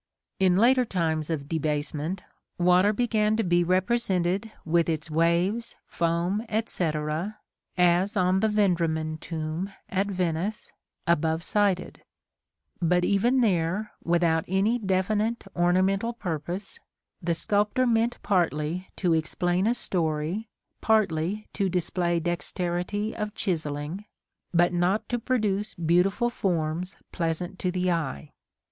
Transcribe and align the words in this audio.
In 0.39 0.55
later 0.55 0.83
times 0.83 1.29
of 1.29 1.47
debasement, 1.47 2.23
water 2.57 2.91
began 2.91 3.37
to 3.37 3.43
be 3.43 3.63
represented 3.63 4.51
with 4.65 4.89
its 4.89 5.11
waves, 5.11 5.75
foam, 5.85 6.43
etc., 6.49 7.37
as 7.77 8.17
on 8.17 8.39
the 8.39 8.47
Vendramin 8.47 9.19
tomb 9.19 9.71
at 9.89 10.07
Venice, 10.07 10.71
above 11.05 11.43
cited; 11.43 12.03
but 12.81 13.05
even 13.05 13.41
there, 13.41 13.91
without 14.03 14.43
any 14.47 14.79
definite 14.79 15.43
ornamental 15.55 16.13
purpose, 16.13 16.79
the 17.21 17.35
sculptor 17.35 17.85
meant 17.85 18.17
partly 18.23 18.87
to 18.95 19.13
explain 19.13 19.67
a 19.67 19.75
story, 19.75 20.49
partly 20.81 21.47
to 21.53 21.69
display 21.69 22.19
dexterity 22.19 23.15
of 23.15 23.35
chiselling, 23.35 24.05
but 24.51 24.73
not 24.73 25.07
to 25.09 25.19
produce 25.19 25.75
beautiful 25.75 26.31
forms 26.31 26.97
pleasant 27.11 27.59
to 27.59 27.69
the 27.69 27.91
eye. 27.91 28.31